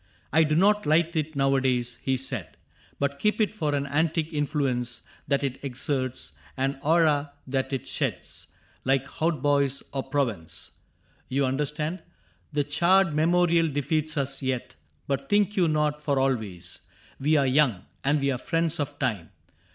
[0.01, 0.03] ^^
[0.33, 2.55] I do not light it nowadays," he said, ^^
[2.97, 8.47] But keep it for an antique influence That it exerts, an aura that it sheds—
[8.91, 10.71] Like hautboys, or Provence.
[11.29, 14.73] You understand: 52 CAPTAIN CRAIG The charred memorial defeats us yet.
[15.05, 16.79] But think you not for always.
[17.19, 19.29] We are young, And we are friends of time.